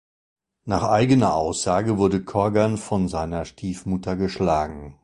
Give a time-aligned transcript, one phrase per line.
[0.65, 4.95] Nach eigener Aussage wurde Corgan von seiner Stiefmutter geschlagen.